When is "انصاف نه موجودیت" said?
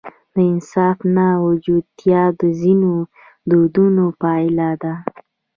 0.51-2.31